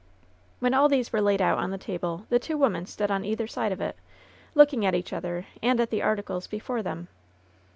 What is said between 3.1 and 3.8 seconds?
on either side of